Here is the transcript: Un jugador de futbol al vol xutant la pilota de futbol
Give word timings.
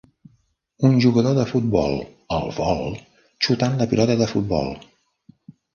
Un 0.89 0.95
jugador 1.05 1.35
de 1.39 1.45
futbol 1.51 1.93
al 2.39 2.49
vol 2.57 2.83
xutant 3.49 3.79
la 3.83 3.89
pilota 3.95 4.21
de 4.25 4.33
futbol 4.35 4.77